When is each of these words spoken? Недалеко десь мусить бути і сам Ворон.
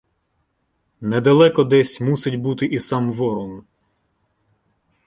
Недалеко 1.01 1.63
десь 1.63 1.99
мусить 2.01 2.35
бути 2.35 2.65
і 2.65 2.79
сам 2.79 3.13
Ворон. 3.13 3.63